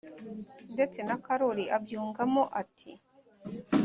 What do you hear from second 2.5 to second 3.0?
ati